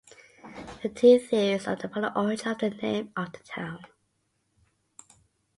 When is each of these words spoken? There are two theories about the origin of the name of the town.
There 0.41 0.85
are 0.85 0.89
two 0.89 1.19
theories 1.19 1.67
about 1.67 1.81
the 1.93 2.19
origin 2.19 2.47
of 2.47 2.57
the 2.57 2.71
name 2.71 3.13
of 3.15 3.33
the 3.33 3.39
town. 3.43 3.83